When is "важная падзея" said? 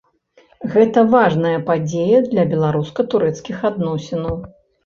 1.15-2.23